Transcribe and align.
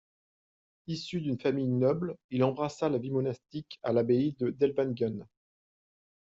Issu 0.87 1.21
d'une 1.21 1.39
famille 1.39 1.67
noble, 1.67 2.15
il 2.31 2.43
embrassa 2.43 2.89
la 2.89 2.97
vie 2.97 3.11
monastique 3.11 3.79
à 3.83 3.93
l'abbaye 3.93 4.35
d'Ellwangen. 4.39 5.27